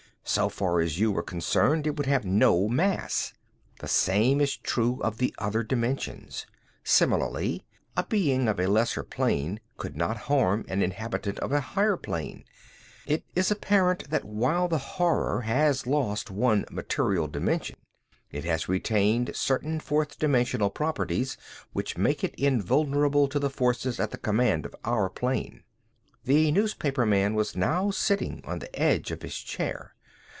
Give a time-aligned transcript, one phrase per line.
[0.23, 3.33] So far as you were concerned it would have no mass.
[3.79, 6.45] The same is true of the other dimensions.
[6.85, 7.65] Similarly
[7.97, 12.45] a being of a lesser plane could not harm an inhabitant of a higher plane.
[13.05, 17.75] It is apparent that while the Horror has lost one material dimension,
[18.31, 21.35] it has retained certain fourth dimensional properties
[21.73, 25.63] which make it invulnerable to the forces at the command of our plane."
[26.23, 29.93] The newspaperman was now sitting on the edge of his chair.